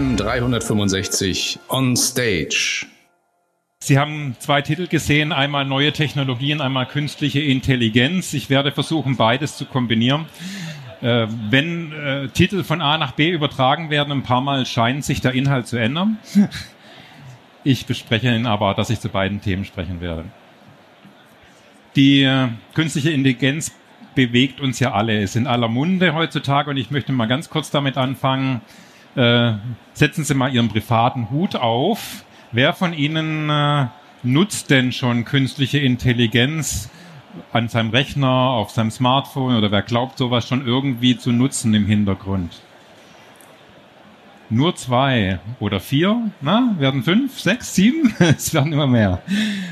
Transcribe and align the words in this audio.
AM 0.00 0.16
365 0.16 1.58
on 1.68 1.94
Stage. 1.94 2.86
Sie 3.80 3.98
haben 3.98 4.34
zwei 4.38 4.62
Titel 4.62 4.86
gesehen, 4.86 5.30
einmal 5.30 5.66
neue 5.66 5.92
Technologien, 5.92 6.62
einmal 6.62 6.86
künstliche 6.86 7.40
Intelligenz. 7.40 8.32
Ich 8.32 8.48
werde 8.48 8.72
versuchen, 8.72 9.18
beides 9.18 9.58
zu 9.58 9.66
kombinieren. 9.66 10.24
Äh, 11.02 11.26
wenn 11.50 11.92
äh, 11.92 12.28
Titel 12.28 12.64
von 12.64 12.80
A 12.80 12.96
nach 12.96 13.12
B 13.12 13.28
übertragen 13.30 13.90
werden, 13.90 14.10
ein 14.12 14.22
paar 14.22 14.40
Mal 14.40 14.64
scheint 14.64 15.04
sich 15.04 15.20
der 15.20 15.32
Inhalt 15.32 15.66
zu 15.66 15.76
ändern. 15.76 16.18
Ich 17.62 17.84
bespreche 17.84 18.34
Ihnen 18.34 18.46
aber, 18.46 18.72
dass 18.72 18.88
ich 18.88 19.00
zu 19.00 19.10
beiden 19.10 19.42
Themen 19.42 19.66
sprechen 19.66 20.00
werde. 20.00 20.24
Die 21.94 22.22
äh, 22.22 22.48
künstliche 22.72 23.10
Intelligenz 23.10 23.74
bewegt 24.14 24.62
uns 24.62 24.80
ja 24.80 24.92
alle, 24.92 25.20
ist 25.20 25.36
in 25.36 25.46
aller 25.46 25.68
Munde 25.68 26.14
heutzutage 26.14 26.70
und 26.70 26.78
ich 26.78 26.90
möchte 26.90 27.12
mal 27.12 27.26
ganz 27.26 27.50
kurz 27.50 27.70
damit 27.70 27.98
anfangen. 27.98 28.62
Äh, 29.16 29.52
setzen 29.92 30.24
Sie 30.24 30.34
mal 30.34 30.54
Ihren 30.54 30.68
privaten 30.68 31.30
Hut 31.30 31.56
auf. 31.56 32.24
Wer 32.52 32.72
von 32.72 32.92
Ihnen 32.92 33.50
äh, 33.50 33.86
nutzt 34.22 34.70
denn 34.70 34.92
schon 34.92 35.24
künstliche 35.24 35.78
Intelligenz 35.78 36.90
an 37.52 37.68
seinem 37.68 37.90
Rechner, 37.90 38.28
auf 38.28 38.70
seinem 38.70 38.90
Smartphone 38.90 39.56
oder 39.56 39.70
wer 39.70 39.82
glaubt 39.82 40.18
sowas 40.18 40.48
schon 40.48 40.66
irgendwie 40.66 41.16
zu 41.16 41.32
nutzen 41.32 41.74
im 41.74 41.86
Hintergrund? 41.86 42.60
Nur 44.52 44.74
zwei 44.74 45.38
oder 45.60 45.78
vier, 45.78 46.32
na, 46.40 46.74
werden 46.78 47.04
fünf, 47.04 47.38
sechs, 47.38 47.72
sieben, 47.74 48.12
es 48.18 48.52
werden 48.52 48.72
immer 48.72 48.88
mehr. 48.88 49.22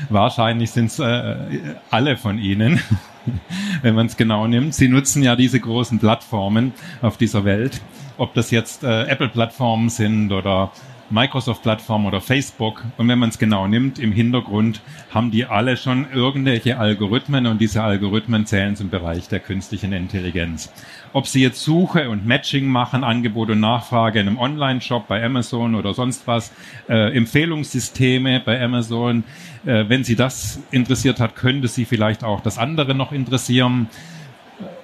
Wahrscheinlich 0.09 0.71
sind 0.71 0.85
es 0.85 0.99
äh, 0.99 1.75
alle 1.91 2.15
von 2.15 2.39
Ihnen, 2.39 2.79
wenn 3.81 3.95
man 3.95 4.07
es 4.07 4.17
genau 4.17 4.47
nimmt. 4.47 4.73
Sie 4.73 4.87
nutzen 4.87 5.23
ja 5.23 5.35
diese 5.35 5.59
großen 5.59 5.99
Plattformen 5.99 6.73
auf 7.01 7.17
dieser 7.17 7.45
Welt, 7.45 7.81
ob 8.17 8.33
das 8.33 8.51
jetzt 8.51 8.83
äh, 8.83 9.03
Apple-Plattformen 9.03 9.89
sind 9.89 10.31
oder 10.31 10.71
Microsoft-Plattform 11.09 12.05
oder 12.05 12.21
Facebook. 12.21 12.83
Und 12.97 13.07
wenn 13.07 13.19
man 13.19 13.29
es 13.29 13.39
genau 13.39 13.67
nimmt, 13.67 13.99
im 13.99 14.11
Hintergrund 14.11 14.81
haben 15.11 15.31
die 15.31 15.45
alle 15.45 15.77
schon 15.77 16.11
irgendwelche 16.11 16.77
Algorithmen 16.77 17.47
und 17.47 17.59
diese 17.59 17.83
Algorithmen 17.83 18.45
zählen 18.45 18.75
zum 18.75 18.89
Bereich 18.89 19.27
der 19.27 19.39
künstlichen 19.39 19.93
Intelligenz. 19.93 20.71
Ob 21.13 21.27
sie 21.27 21.41
jetzt 21.41 21.63
Suche 21.63 22.09
und 22.09 22.25
Matching 22.25 22.67
machen, 22.67 23.03
Angebot 23.03 23.49
und 23.49 23.59
Nachfrage 23.59 24.19
in 24.19 24.27
einem 24.27 24.37
Online-Shop 24.37 25.07
bei 25.07 25.23
Amazon 25.23 25.75
oder 25.75 25.93
sonst 25.93 26.27
was, 26.27 26.51
äh, 26.87 27.15
Empfehlungssysteme 27.15 28.39
bei 28.39 28.61
Amazon. 28.61 29.23
Äh, 29.65 29.85
wenn 29.89 30.03
sie 30.03 30.15
das 30.15 30.61
interessiert 30.71 31.19
hat, 31.19 31.35
könnte 31.35 31.67
sie 31.67 31.85
vielleicht 31.85 32.23
auch 32.23 32.41
das 32.41 32.57
andere 32.57 32.93
noch 32.93 33.11
interessieren. 33.11 33.87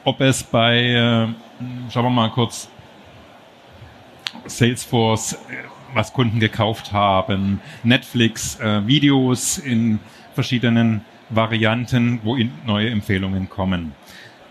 Ob 0.04 0.22
es 0.22 0.44
bei, 0.44 0.78
äh, 0.80 1.28
schauen 1.92 2.06
wir 2.06 2.10
mal 2.10 2.30
kurz, 2.30 2.70
Salesforce 4.48 5.34
äh, 5.34 5.85
was 5.96 6.14
Kunden 6.14 6.40
gekauft 6.40 6.92
haben, 6.92 7.62
Netflix, 7.84 8.60
äh, 8.60 8.86
Videos 8.86 9.58
in 9.58 10.00
verschiedenen 10.34 11.02
Varianten, 11.30 12.20
wo 12.24 12.38
neue 12.66 12.90
Empfehlungen 12.90 13.50
kommen. 13.50 13.94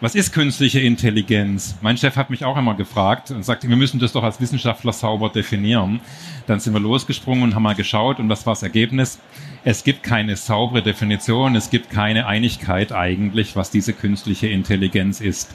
Was 0.01 0.14
ist 0.14 0.33
künstliche 0.33 0.81
Intelligenz? 0.81 1.77
Mein 1.81 1.97
Chef 1.97 2.17
hat 2.17 2.28
mich 2.28 2.45
auch 2.45 2.59
immer 2.59 2.75
gefragt 2.75 3.31
und 3.31 3.45
sagte, 3.45 3.69
wir 3.69 3.77
müssen 3.77 4.01
das 4.01 4.12
doch 4.12 4.25
als 4.25 4.41
Wissenschaftler 4.41 4.92
sauber 4.92 5.31
definieren. 5.31 6.01
Dann 6.47 6.61
sind 6.61 6.75
wir 6.75 6.81
losgesprungen 6.81 7.45
und 7.45 7.55
haben 7.55 7.62
mal 7.62 7.75
geschaut 7.75 8.19
und 8.19 8.29
was 8.29 8.45
war 8.45 8.53
das 8.53 8.62
Ergebnis? 8.62 9.20
Es 9.64 9.84
gibt 9.84 10.03
keine 10.03 10.36
saubere 10.36 10.83
Definition, 10.83 11.55
es 11.56 11.70
gibt 11.70 11.91
keine 11.91 12.27
Einigkeit 12.27 12.92
eigentlich, 12.92 13.56
was 13.56 13.70
diese 13.70 13.92
künstliche 13.92 14.48
Intelligenz 14.48 15.20
ist. 15.20 15.55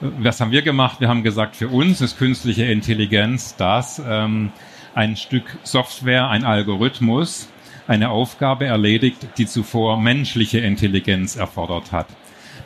Was 0.00 0.40
haben 0.40 0.52
wir 0.52 0.62
gemacht? 0.62 1.00
Wir 1.00 1.08
haben 1.08 1.24
gesagt, 1.24 1.56
für 1.56 1.68
uns 1.68 2.00
ist 2.00 2.16
künstliche 2.16 2.64
Intelligenz 2.64 3.56
das, 3.56 4.00
ähm, 4.06 4.52
ein 4.94 5.16
Stück 5.16 5.58
Software, 5.64 6.28
ein 6.28 6.44
Algorithmus 6.44 7.48
eine 7.88 8.10
Aufgabe 8.10 8.66
erledigt, 8.66 9.26
die 9.38 9.46
zuvor 9.46 9.98
menschliche 9.98 10.58
Intelligenz 10.58 11.36
erfordert 11.36 11.90
hat. 11.90 12.06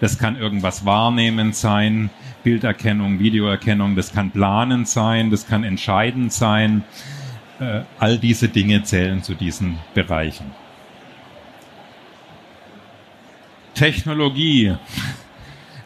Das 0.00 0.18
kann 0.18 0.36
irgendwas 0.36 0.84
wahrnehmend 0.84 1.54
sein, 1.54 2.10
Bilderkennung, 2.42 3.20
Videoerkennung, 3.20 3.94
das 3.94 4.12
kann 4.12 4.32
planend 4.32 4.88
sein, 4.88 5.30
das 5.30 5.46
kann 5.46 5.62
entscheidend 5.62 6.32
sein. 6.32 6.82
Äh, 7.60 7.82
all 8.00 8.18
diese 8.18 8.48
Dinge 8.48 8.82
zählen 8.82 9.22
zu 9.22 9.34
diesen 9.34 9.78
Bereichen. 9.94 10.50
Technologie. 13.74 14.74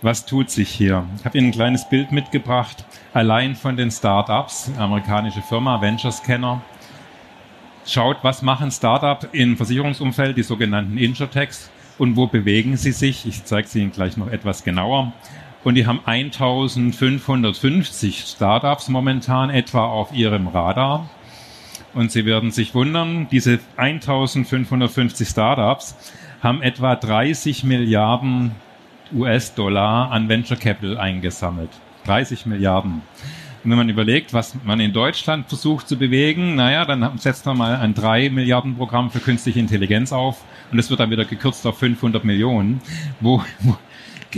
Was 0.06 0.24
tut 0.24 0.48
sich 0.50 0.70
hier? 0.70 1.04
Ich 1.18 1.24
habe 1.24 1.36
Ihnen 1.36 1.48
ein 1.48 1.52
kleines 1.52 1.88
Bild 1.88 2.12
mitgebracht 2.12 2.84
allein 3.12 3.56
von 3.56 3.76
den 3.76 3.90
Startups, 3.90 4.70
amerikanische 4.78 5.42
Firma, 5.42 5.80
Venture 5.80 6.12
Scanner, 6.12 6.62
schaut, 7.84 8.18
was 8.22 8.40
machen 8.40 8.70
Startup 8.70 9.28
im 9.32 9.56
Versicherungsumfeld, 9.56 10.36
die 10.36 10.44
sogenannten 10.44 10.96
Insurtechs, 10.96 11.72
und 11.98 12.14
wo 12.14 12.28
bewegen 12.28 12.76
sie 12.76 12.92
sich. 12.92 13.26
Ich 13.26 13.44
zeige 13.46 13.66
sie 13.66 13.80
Ihnen 13.80 13.90
gleich 13.90 14.16
noch 14.16 14.30
etwas 14.30 14.62
genauer. 14.62 15.12
Und 15.64 15.74
die 15.74 15.88
haben 15.88 15.98
1550 16.04 18.26
Startups 18.28 18.88
momentan 18.88 19.50
etwa 19.50 19.86
auf 19.86 20.12
ihrem 20.12 20.46
Radar. 20.46 21.10
Und 21.94 22.12
Sie 22.12 22.24
werden 22.24 22.52
sich 22.52 22.76
wundern, 22.76 23.26
diese 23.32 23.58
1550 23.76 25.26
Startups 25.26 25.96
haben 26.44 26.62
etwa 26.62 26.94
30 26.94 27.64
Milliarden 27.64 28.52
US-Dollar 29.12 30.10
an 30.10 30.28
Venture 30.28 30.56
Capital 30.56 30.98
eingesammelt. 30.98 31.70
30 32.04 32.46
Milliarden. 32.46 33.02
Und 33.64 33.70
wenn 33.70 33.78
man 33.78 33.88
überlegt, 33.88 34.32
was 34.32 34.56
man 34.62 34.78
in 34.78 34.92
Deutschland 34.92 35.48
versucht 35.48 35.88
zu 35.88 35.98
bewegen, 35.98 36.54
naja, 36.54 36.84
dann 36.84 37.18
setzt 37.18 37.46
man 37.46 37.58
mal 37.58 37.76
ein 37.76 37.94
3 37.94 38.30
Milliarden 38.30 38.76
Programm 38.76 39.10
für 39.10 39.18
künstliche 39.18 39.58
Intelligenz 39.58 40.12
auf 40.12 40.44
und 40.70 40.78
es 40.78 40.88
wird 40.88 41.00
dann 41.00 41.10
wieder 41.10 41.24
gekürzt 41.24 41.66
auf 41.66 41.78
500 41.78 42.24
Millionen. 42.24 42.80
Wo, 43.20 43.42
wo 43.60 43.76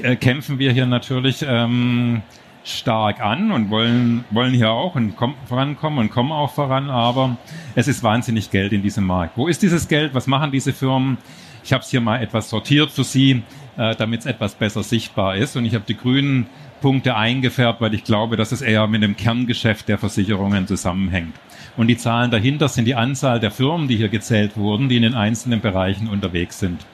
äh, 0.02 0.16
kämpfen 0.16 0.58
wir 0.58 0.72
hier 0.72 0.86
natürlich 0.86 1.44
ähm, 1.46 2.22
stark 2.64 3.20
an 3.20 3.52
und 3.52 3.70
wollen, 3.70 4.24
wollen 4.30 4.54
hier 4.54 4.70
auch 4.70 4.94
und 4.94 5.16
kommen, 5.16 5.34
vorankommen 5.46 5.98
und 5.98 6.10
kommen 6.10 6.32
auch 6.32 6.52
voran, 6.52 6.90
aber 6.90 7.36
es 7.74 7.88
ist 7.88 8.02
wahnsinnig 8.02 8.50
Geld 8.50 8.72
in 8.72 8.82
diesem 8.82 9.04
Markt. 9.04 9.36
Wo 9.36 9.46
ist 9.46 9.62
dieses 9.62 9.88
Geld? 9.88 10.14
Was 10.14 10.26
machen 10.26 10.50
diese 10.52 10.72
Firmen? 10.72 11.18
Ich 11.64 11.72
habe 11.72 11.82
es 11.82 11.90
hier 11.90 12.00
mal 12.00 12.22
etwas 12.22 12.48
sortiert 12.48 12.90
für 12.90 13.04
Sie, 13.04 13.42
äh, 13.78 13.94
damit 13.96 14.20
es 14.20 14.26
etwas 14.26 14.54
besser 14.54 14.82
sichtbar 14.82 15.36
ist. 15.36 15.56
Und 15.56 15.64
ich 15.64 15.74
habe 15.74 15.84
die 15.88 15.96
grünen 15.96 16.46
Punkte 16.80 17.16
eingefärbt, 17.16 17.80
weil 17.80 17.94
ich 17.94 18.04
glaube, 18.04 18.36
dass 18.36 18.52
es 18.52 18.60
eher 18.60 18.86
mit 18.86 19.02
dem 19.02 19.16
Kerngeschäft 19.16 19.88
der 19.88 19.98
Versicherungen 19.98 20.66
zusammenhängt. 20.66 21.34
Und 21.76 21.86
die 21.86 21.96
Zahlen 21.96 22.30
dahinter 22.30 22.68
sind 22.68 22.84
die 22.86 22.96
Anzahl 22.96 23.40
der 23.40 23.52
Firmen, 23.52 23.88
die 23.88 23.96
hier 23.96 24.08
gezählt 24.08 24.56
wurden, 24.56 24.88
die 24.88 24.96
in 24.96 25.02
den 25.02 25.14
einzelnen 25.14 25.60
Bereichen 25.60 26.08
unterwegs 26.08 26.58
sind. 26.58 26.84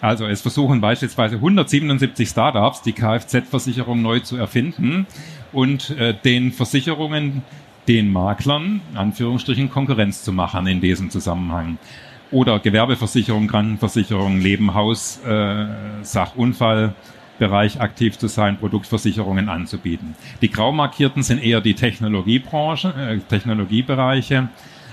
Also 0.00 0.26
es 0.26 0.40
versuchen 0.40 0.80
beispielsweise 0.80 1.36
177 1.36 2.28
Startups 2.28 2.82
die 2.82 2.92
Kfz-Versicherung 2.92 4.00
neu 4.00 4.20
zu 4.20 4.36
erfinden 4.36 5.06
und 5.52 5.90
äh, 5.90 6.14
den 6.14 6.52
Versicherungen, 6.52 7.42
den 7.88 8.12
Maklern, 8.12 8.80
Anführungsstrichen, 8.94 9.70
Konkurrenz 9.70 10.22
zu 10.22 10.32
machen 10.32 10.68
in 10.68 10.80
diesem 10.80 11.10
Zusammenhang. 11.10 11.78
Oder 12.30 12.58
Gewerbeversicherung, 12.58 13.48
Krankenversicherung, 13.48 14.40
Leben, 14.40 14.74
Haus, 14.74 15.20
äh, 15.26 15.66
Sachunfall, 16.02 16.94
Bereich 17.38 17.80
aktiv 17.80 18.18
zu 18.18 18.26
sein, 18.26 18.58
Produktversicherungen 18.58 19.48
anzubieten. 19.48 20.14
Die 20.42 20.50
grau 20.50 20.72
markierten 20.72 21.22
sind 21.22 21.42
eher 21.42 21.60
die 21.60 21.74
Technologiebranche, 21.74 22.92
äh, 22.94 23.18
Technologiebereiche, 23.18 24.48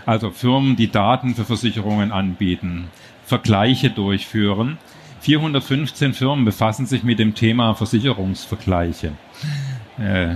also 0.06 0.30
Firmen, 0.30 0.76
die 0.76 0.92
Daten 0.92 1.34
für 1.34 1.44
Versicherungen 1.44 2.12
anbieten, 2.12 2.90
Vergleiche 3.26 3.90
durchführen. 3.90 4.78
415 5.22 6.14
Firmen 6.14 6.46
befassen 6.46 6.86
sich 6.86 7.04
mit 7.04 7.18
dem 7.18 7.34
Thema 7.34 7.74
Versicherungsvergleiche. 7.74 9.14
Äh, 9.98 10.36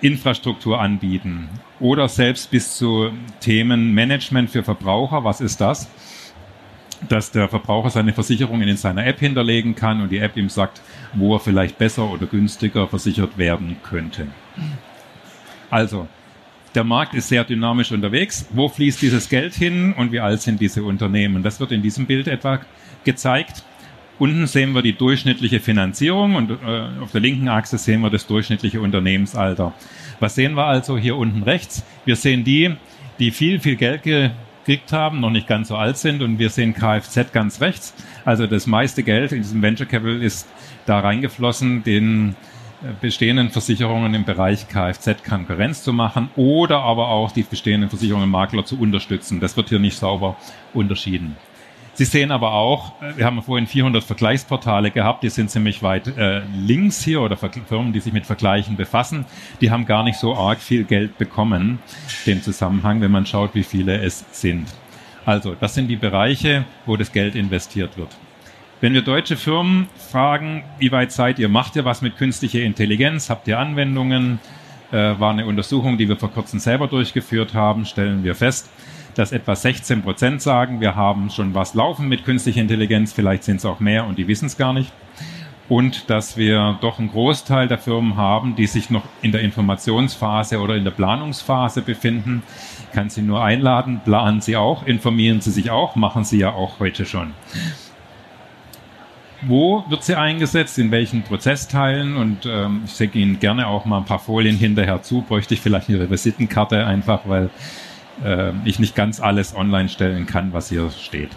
Infrastruktur 0.00 0.80
anbieten 0.80 1.48
oder 1.80 2.08
selbst 2.08 2.50
bis 2.50 2.76
zu 2.76 3.10
Themen 3.40 3.94
Management 3.94 4.50
für 4.50 4.62
Verbraucher. 4.62 5.24
Was 5.24 5.40
ist 5.40 5.60
das? 5.60 5.88
dass 7.08 7.30
der 7.30 7.48
Verbraucher 7.48 7.90
seine 7.90 8.12
Versicherungen 8.12 8.68
in 8.68 8.76
seiner 8.76 9.06
App 9.06 9.20
hinterlegen 9.20 9.74
kann 9.74 10.00
und 10.00 10.10
die 10.10 10.18
App 10.18 10.36
ihm 10.36 10.48
sagt, 10.48 10.80
wo 11.14 11.34
er 11.34 11.40
vielleicht 11.40 11.78
besser 11.78 12.10
oder 12.10 12.26
günstiger 12.26 12.88
versichert 12.88 13.38
werden 13.38 13.76
könnte. 13.82 14.26
Also, 15.70 16.08
der 16.74 16.84
Markt 16.84 17.14
ist 17.14 17.28
sehr 17.28 17.44
dynamisch 17.44 17.92
unterwegs. 17.92 18.46
Wo 18.50 18.68
fließt 18.68 19.00
dieses 19.00 19.28
Geld 19.28 19.54
hin 19.54 19.92
und 19.92 20.12
wie 20.12 20.20
alt 20.20 20.40
sind 20.42 20.60
diese 20.60 20.82
Unternehmen? 20.82 21.42
Das 21.42 21.60
wird 21.60 21.72
in 21.72 21.82
diesem 21.82 22.06
Bild 22.06 22.28
etwa 22.28 22.60
gezeigt. 23.04 23.62
Unten 24.18 24.46
sehen 24.46 24.74
wir 24.74 24.82
die 24.82 24.94
durchschnittliche 24.94 25.60
Finanzierung 25.60 26.34
und 26.34 26.50
äh, 26.50 27.02
auf 27.02 27.12
der 27.12 27.20
linken 27.20 27.48
Achse 27.48 27.78
sehen 27.78 28.00
wir 28.00 28.10
das 28.10 28.26
durchschnittliche 28.26 28.80
Unternehmensalter. 28.80 29.72
Was 30.18 30.34
sehen 30.34 30.54
wir 30.54 30.64
also 30.64 30.98
hier 30.98 31.16
unten 31.16 31.44
rechts? 31.44 31.84
Wir 32.04 32.16
sehen 32.16 32.42
die, 32.42 32.74
die 33.20 33.30
viel, 33.30 33.60
viel 33.60 33.76
Geld 33.76 34.02
gekriegt 34.02 34.92
haben, 34.92 35.20
noch 35.20 35.30
nicht 35.30 35.46
ganz 35.46 35.68
so 35.68 35.76
alt 35.76 35.96
sind 35.98 36.22
und 36.22 36.38
wir 36.40 36.50
sehen 36.50 36.74
Kfz 36.74 37.32
ganz 37.32 37.60
rechts. 37.60 37.94
Also 38.24 38.48
das 38.48 38.66
meiste 38.66 39.04
Geld 39.04 39.30
in 39.30 39.42
diesem 39.42 39.62
Venture 39.62 39.86
Capital 39.86 40.20
ist 40.20 40.48
da 40.84 40.98
reingeflossen, 40.98 41.84
den 41.84 42.34
bestehenden 43.00 43.50
Versicherungen 43.50 44.14
im 44.14 44.24
Bereich 44.24 44.68
Kfz 44.68 45.22
Konkurrenz 45.28 45.82
zu 45.82 45.92
machen 45.92 46.28
oder 46.36 46.80
aber 46.80 47.08
auch 47.08 47.32
die 47.32 47.42
bestehenden 47.42 47.90
Versicherungen 47.90 48.30
Makler 48.30 48.64
zu 48.64 48.78
unterstützen. 48.78 49.40
Das 49.40 49.56
wird 49.56 49.68
hier 49.68 49.78
nicht 49.78 49.98
sauber 49.98 50.36
unterschieden. 50.74 51.36
Sie 51.98 52.04
sehen 52.04 52.30
aber 52.30 52.52
auch, 52.52 52.92
äh, 53.02 53.16
wir 53.16 53.24
haben 53.24 53.42
vorhin 53.42 53.66
400 53.66 54.04
Vergleichsportale 54.04 54.92
gehabt, 54.92 55.24
die 55.24 55.30
sind 55.30 55.50
ziemlich 55.50 55.82
weit 55.82 56.06
äh, 56.16 56.42
links 56.56 57.02
hier 57.02 57.20
oder 57.20 57.36
Firmen, 57.36 57.92
die 57.92 57.98
sich 57.98 58.12
mit 58.12 58.24
Vergleichen 58.24 58.76
befassen, 58.76 59.26
die 59.60 59.72
haben 59.72 59.84
gar 59.84 60.04
nicht 60.04 60.16
so 60.16 60.36
arg 60.36 60.60
viel 60.60 60.84
Geld 60.84 61.18
bekommen, 61.18 61.80
den 62.24 62.40
Zusammenhang, 62.40 63.00
wenn 63.00 63.10
man 63.10 63.26
schaut, 63.26 63.56
wie 63.56 63.64
viele 63.64 64.00
es 64.00 64.24
sind. 64.30 64.68
Also, 65.26 65.56
das 65.56 65.74
sind 65.74 65.88
die 65.88 65.96
Bereiche, 65.96 66.64
wo 66.86 66.96
das 66.96 67.10
Geld 67.10 67.34
investiert 67.34 67.98
wird. 67.98 68.16
Wenn 68.80 68.94
wir 68.94 69.02
deutsche 69.02 69.36
Firmen 69.36 69.88
fragen, 69.96 70.62
wie 70.78 70.92
weit 70.92 71.10
seid 71.10 71.40
ihr, 71.40 71.48
macht 71.48 71.74
ihr 71.74 71.84
was 71.84 72.00
mit 72.00 72.16
künstlicher 72.16 72.60
Intelligenz, 72.60 73.28
habt 73.28 73.48
ihr 73.48 73.58
Anwendungen, 73.58 74.38
äh, 74.92 75.18
war 75.18 75.32
eine 75.32 75.46
Untersuchung, 75.46 75.98
die 75.98 76.08
wir 76.08 76.16
vor 76.16 76.30
kurzem 76.30 76.60
selber 76.60 76.86
durchgeführt 76.86 77.54
haben, 77.54 77.86
stellen 77.86 78.22
wir 78.22 78.36
fest, 78.36 78.70
dass 79.18 79.32
etwa 79.32 79.56
16 79.56 80.02
Prozent 80.02 80.40
sagen, 80.42 80.80
wir 80.80 80.94
haben 80.94 81.30
schon 81.30 81.54
was 81.54 81.74
laufen 81.74 82.08
mit 82.08 82.24
künstlicher 82.24 82.60
Intelligenz, 82.60 83.12
vielleicht 83.12 83.42
sind 83.42 83.56
es 83.56 83.64
auch 83.64 83.80
mehr 83.80 84.06
und 84.06 84.16
die 84.16 84.28
wissen 84.28 84.46
es 84.46 84.56
gar 84.56 84.72
nicht. 84.72 84.92
Und 85.68 86.08
dass 86.08 86.36
wir 86.38 86.78
doch 86.80 86.98
einen 86.98 87.10
Großteil 87.10 87.68
der 87.68 87.76
Firmen 87.76 88.16
haben, 88.16 88.56
die 88.56 88.66
sich 88.66 88.88
noch 88.88 89.02
in 89.20 89.32
der 89.32 89.42
Informationsphase 89.42 90.60
oder 90.60 90.76
in 90.76 90.84
der 90.84 90.92
Planungsphase 90.92 91.82
befinden. 91.82 92.42
Ich 92.88 92.94
kann 92.94 93.10
Sie 93.10 93.20
nur 93.20 93.44
einladen, 93.44 94.00
planen 94.02 94.40
Sie 94.40 94.56
auch, 94.56 94.86
informieren 94.86 95.42
Sie 95.42 95.50
sich 95.50 95.70
auch, 95.70 95.94
machen 95.94 96.24
Sie 96.24 96.38
ja 96.38 96.52
auch 96.52 96.80
heute 96.80 97.04
schon. 97.04 97.32
Wo 99.42 99.84
wird 99.88 100.02
sie 100.02 100.16
eingesetzt, 100.16 100.78
in 100.78 100.90
welchen 100.90 101.22
Prozessteilen 101.22 102.16
und 102.16 102.44
ähm, 102.46 102.82
ich 102.86 102.92
schicke 102.92 103.18
Ihnen 103.18 103.38
gerne 103.38 103.68
auch 103.68 103.84
mal 103.84 103.98
ein 103.98 104.04
paar 104.04 104.18
Folien 104.18 104.56
hinterher 104.56 105.02
zu, 105.02 105.22
bräuchte 105.22 105.54
ich 105.54 105.60
vielleicht 105.60 105.88
Ihre 105.88 106.10
Visitenkarte 106.10 106.84
einfach, 106.84 107.20
weil 107.26 107.50
äh, 108.24 108.52
ich 108.64 108.78
nicht 108.78 108.94
ganz 108.94 109.20
alles 109.20 109.54
online 109.54 109.88
stellen 109.88 110.26
kann, 110.26 110.52
was 110.52 110.68
hier 110.68 110.90
steht. 110.90 111.30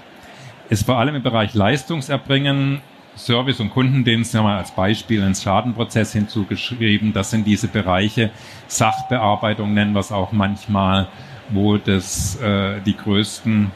Ist 0.69 0.86
vor 0.86 0.98
allem 0.98 1.16
im 1.16 1.24
Bereich 1.24 1.54
Leistungserbringen, 1.54 2.81
Service 3.18 3.60
und 3.60 3.72
Kundendienst 3.72 4.33
haben 4.36 4.45
wir 4.45 4.57
als 4.57 4.72
Beispiel 4.72 5.22
ins 5.22 5.44
Schadenprozess 5.44 6.13
hinzugeschrieben. 6.13 7.12
Das 7.12 7.30
sind 7.30 7.45
diese 7.45 7.68
Bereiche, 7.68 8.31
Sachbearbeitung 8.68 9.74
nennen 9.74 9.94
wir 9.94 10.00
es 10.00 10.12
auch 10.12 10.31
manchmal, 10.31 11.07
wo 11.50 11.78
das 11.78 12.39
äh, 12.42 12.80
die 12.81 12.95
größten, 12.95 13.72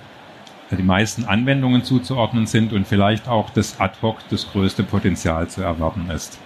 die 0.72 0.84
meisten 0.84 1.26
Anwendungen 1.26 1.84
zuzuordnen 1.84 2.48
sind 2.48 2.72
und 2.72 2.88
vielleicht 2.88 3.28
auch 3.28 3.50
das 3.50 3.80
ad 3.80 3.98
hoc 4.02 4.18
das 4.30 4.50
größte 4.52 4.84
Potenzial 4.84 5.48
zu 5.48 5.62
erwerben 5.62 6.10
ist 6.10 6.40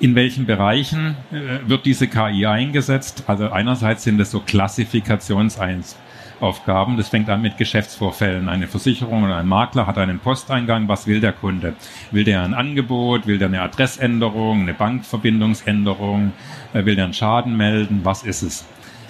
in 0.00 0.14
welchen 0.14 0.46
Bereichen 0.46 1.16
äh, 1.32 1.68
wird 1.68 1.84
diese 1.86 2.06
KI 2.06 2.46
eingesetzt? 2.46 3.24
Also 3.26 3.50
einerseits 3.50 4.04
sind 4.04 4.20
es 4.20 4.30
so 4.30 4.38
Klassifikationsaufgaben. 4.40 6.96
Das 6.96 7.08
fängt 7.08 7.28
an 7.28 7.42
mit 7.42 7.56
Geschäftsvorfällen. 7.56 8.48
Eine 8.48 8.68
Versicherung 8.68 9.24
oder 9.24 9.36
ein 9.36 9.48
Makler 9.48 9.88
hat 9.88 9.98
einen 9.98 10.20
Posteingang. 10.20 10.86
Was 10.88 11.08
will 11.08 11.20
der 11.20 11.32
Kunde? 11.32 11.74
Will 12.12 12.22
der 12.24 12.42
ein 12.42 12.54
Angebot? 12.54 13.26
Will 13.26 13.38
der 13.38 13.48
eine 13.48 13.62
Adressänderung? 13.62 14.62
Eine 14.62 14.74
Bankverbindungsänderung? 14.74 16.32
Äh, 16.74 16.84
will 16.84 16.94
der 16.94 17.04
einen 17.04 17.14
Schaden 17.14 17.56
melden? 17.56 18.02
Was 18.04 18.22
ist 18.22 18.42
es? 18.42 18.64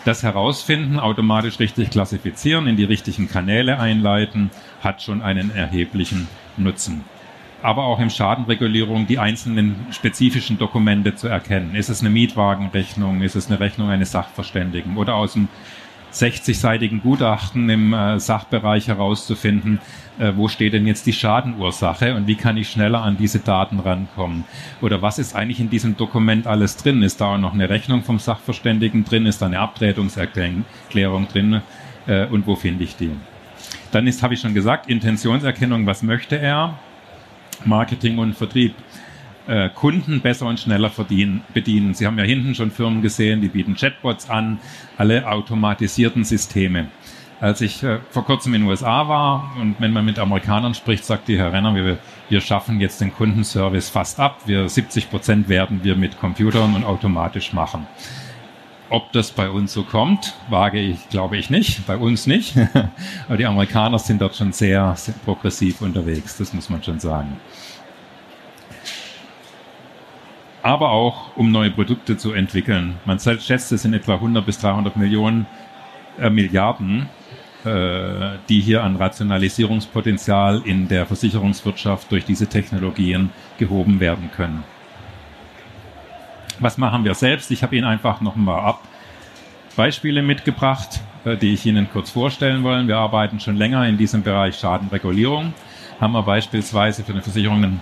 Das 0.05 0.23
herausfinden, 0.23 1.01
automatisch 1.01 1.59
richtig 1.59 1.91
klassifizieren, 1.91 2.67
in 2.67 2.77
die 2.77 2.85
richtigen 2.85 3.29
Kanäle 3.29 3.79
einleiten, 3.79 4.51
hat 4.81 5.03
schon 5.03 5.21
einen 5.21 5.55
erheblichen 5.55 6.29
Nutzen 6.57 7.05
aber 7.63 7.85
auch 7.85 7.99
im 7.99 8.11
Schadenregulierung 8.11 9.07
die 9.07 9.19
einzelnen 9.19 9.87
spezifischen 9.91 10.59
Dokumente 10.59 11.15
zu 11.15 11.29
erkennen. 11.29 11.75
Ist 11.75 11.89
es 11.89 12.01
eine 12.01 12.11
Mietwagenrechnung? 12.11 13.23
Ist 13.23 13.35
es 13.35 13.49
eine 13.49 13.59
Rechnung 13.61 13.91
eines 13.91 14.13
Sachverständigen? 14.13 14.97
Oder 14.97 15.15
aus 15.15 15.33
dem 15.33 15.49
60-seitigen 16.13 17.03
Gutachten 17.03 17.69
im 17.69 17.93
äh, 17.93 18.19
Sachbereich 18.19 18.89
herauszufinden, 18.89 19.81
äh, 20.19 20.33
wo 20.37 20.49
steht 20.49 20.73
denn 20.73 20.87
jetzt 20.87 21.07
die 21.07 21.13
Schadenursache 21.13 22.15
und 22.15 22.27
wie 22.27 22.35
kann 22.35 22.57
ich 22.57 22.71
schneller 22.71 23.03
an 23.03 23.17
diese 23.19 23.41
Daten 23.41 23.79
rankommen? 23.81 24.45
Oder 24.81 25.03
was 25.03 25.19
ist 25.19 25.35
eigentlich 25.37 25.61
in 25.61 25.71
diesem 25.71 25.97
Dokument 25.97 26.47
alles 26.47 26.77
drin? 26.77 27.03
Ist 27.03 27.21
da 27.21 27.35
auch 27.35 27.39
noch 27.39 27.53
eine 27.53 27.69
Rechnung 27.69 28.03
vom 28.05 28.19
Sachverständigen 28.19 29.05
drin? 29.05 29.27
Ist 29.27 29.43
da 29.43 29.47
eine 29.47 29.59
Abtretungserklärung 29.61 31.29
drin? 31.29 31.61
Äh, 32.07 32.27
und 32.27 32.47
wo 32.47 32.57
finde 32.57 32.85
ich 32.85 32.97
die? 32.97 33.11
Dann 33.91 34.07
ist, 34.07 34.23
habe 34.23 34.35
ich 34.35 34.41
schon 34.41 34.55
gesagt, 34.55 34.89
Intentionserkennung, 34.89 35.87
was 35.87 36.03
möchte 36.03 36.39
er? 36.39 36.79
Marketing 37.65 38.19
und 38.19 38.35
Vertrieb 38.35 38.75
äh, 39.49 39.71
Kunden 39.71 40.21
besser 40.21 40.47
und 40.47 40.61
schneller 40.61 40.91
verdienen, 40.91 41.43
bedienen. 41.55 41.95
Sie 41.95 42.07
haben 42.07 42.19
ja 42.19 42.25
hinten 42.25 42.55
schon 42.55 42.71
Firmen 42.71 43.03
gesehen, 43.03 43.41
die 43.41 43.49
bieten 43.49 43.77
Chatbots 43.77 44.29
an, 44.29 44.59
alle 44.97 45.27
automatisierten 45.27 46.25
Systeme. 46.25 46.89
Als 47.41 47.61
ich 47.61 47.83
äh, 47.83 48.01
vor 48.11 48.25
kurzem 48.25 48.55
in 48.55 48.63
den 48.63 48.69
USA 48.69 49.09
war 49.09 49.57
und 49.61 49.77
wenn 49.79 49.93
man 49.93 50.05
mit 50.05 50.19
Amerikanern 50.19 50.75
spricht, 50.75 51.05
sagt 51.05 51.29
die 51.29 51.39
Herr 51.39 51.53
Renner, 51.53 51.75
wir, 51.75 51.99
wir 52.29 52.41
schaffen 52.41 52.81
jetzt 52.81 53.01
den 53.01 53.15
Kundenservice 53.15 53.89
fast 53.89 54.21
ab. 54.21 54.43
Wir 54.47 54.69
70 54.69 55.09
Prozent 55.09 55.49
werden 55.49 55.81
wir 55.83 55.97
mit 55.97 56.19
Computern 56.19 56.75
und 56.75 56.85
automatisch 56.85 57.53
machen. 57.53 57.87
Ob 58.91 59.13
das 59.13 59.33
bei 59.33 59.51
uns 59.51 59.75
so 59.75 59.83
kommt, 59.83 60.35
wage 60.49 60.79
ich, 60.81 61.11
glaube 61.11 61.37
ich 61.37 61.51
nicht. 61.51 61.87
Bei 61.87 61.97
uns 61.99 62.27
nicht. 62.27 62.55
Aber 63.29 63.37
die 63.37 63.45
Amerikaner 63.45 63.99
sind 63.99 64.23
dort 64.23 64.35
schon 64.35 64.53
sehr, 64.53 64.95
sehr 64.97 65.15
progressiv 65.25 65.83
unterwegs. 65.83 66.39
Das 66.39 66.55
muss 66.55 66.71
man 66.71 66.83
schon 66.83 66.99
sagen. 66.99 67.37
Aber 70.63 70.91
auch, 70.91 71.37
um 71.37 71.53
neue 71.53 71.71
Produkte 71.71 72.17
zu 72.17 72.33
entwickeln. 72.33 72.97
Man 73.05 73.21
schätzt, 73.21 73.73
es 73.73 73.83
sind 73.83 73.93
etwa 73.93 74.15
100 74.15 74.45
bis 74.45 74.59
300 74.59 74.97
Millionen 74.97 75.47
äh, 76.19 76.31
Milliarden, 76.31 77.09
äh, 77.65 78.39
die 78.49 78.61
hier 78.61 78.83
an 78.83 78.97
Rationalisierungspotenzial 78.97 80.63
in 80.65 80.89
der 80.89 81.05
Versicherungswirtschaft 81.05 82.11
durch 82.11 82.25
diese 82.25 82.47
Technologien 82.47 83.31
gehoben 83.59 84.01
werden 84.01 84.31
können. 84.35 84.65
Was 86.61 86.77
machen 86.77 87.05
wir 87.05 87.15
selbst? 87.15 87.51
Ich 87.51 87.63
habe 87.63 87.77
Ihnen 87.77 87.87
einfach 87.87 88.21
noch 88.21 88.35
mal 88.35 88.59
ab 88.59 88.83
Beispiele 89.77 90.23
mitgebracht, 90.23 91.01
äh, 91.25 91.37
die 91.37 91.55
ich 91.55 91.65
Ihnen 91.67 91.89
kurz 91.91 92.11
vorstellen 92.11 92.65
wollen. 92.65 92.89
Wir 92.89 92.97
arbeiten 92.97 93.39
schon 93.39 93.57
länger 93.57 93.87
in 93.87 93.97
diesem 93.97 94.23
Bereich 94.23 94.59
Schadenregulierung. 94.59 95.55
Haben 96.01 96.13
wir 96.13 96.23
beispielsweise 96.23 97.05
für 97.05 97.13
den 97.13 97.23
Versicherungen 97.23 97.81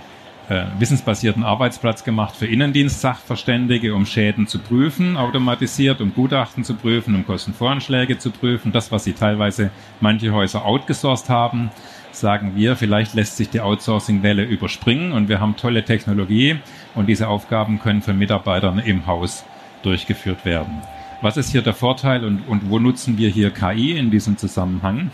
äh, 0.49 0.65
wissensbasierten 0.77 1.43
Arbeitsplatz 1.43 2.03
gemacht 2.03 2.35
für 2.35 2.45
Innendienstsachverständige, 2.45 3.95
um 3.95 4.05
Schäden 4.05 4.45
zu 4.47 4.59
prüfen, 4.59 5.17
automatisiert, 5.17 5.99
um 5.99 6.13
Gutachten 6.13 6.63
zu 6.63 6.75
prüfen, 6.75 7.15
um 7.15 7.25
Kostenvoranschläge 7.25 8.19
zu 8.19 8.29
prüfen. 8.29 8.71
Das, 8.71 8.91
was 8.91 9.03
sie 9.03 9.13
teilweise 9.13 9.71
manche 9.99 10.31
Häuser 10.31 10.65
outgesourced 10.65 11.29
haben, 11.29 11.71
sagen 12.19 12.53
wir, 12.55 12.75
vielleicht 12.75 13.13
lässt 13.13 13.37
sich 13.37 13.49
die 13.49 13.61
Outsourcing-Welle 13.61 14.43
überspringen 14.43 15.11
und 15.11 15.29
wir 15.29 15.39
haben 15.39 15.55
tolle 15.55 15.83
Technologie 15.83 16.57
und 16.95 17.07
diese 17.07 17.27
Aufgaben 17.27 17.79
können 17.79 18.01
von 18.01 18.17
Mitarbeitern 18.17 18.79
im 18.79 19.07
Haus 19.07 19.45
durchgeführt 19.83 20.45
werden. 20.45 20.81
Was 21.21 21.37
ist 21.37 21.51
hier 21.51 21.61
der 21.61 21.73
Vorteil 21.73 22.23
und, 22.23 22.47
und 22.47 22.69
wo 22.69 22.79
nutzen 22.79 23.17
wir 23.17 23.29
hier 23.29 23.51
KI 23.51 23.97
in 23.97 24.11
diesem 24.11 24.37
Zusammenhang? 24.37 25.11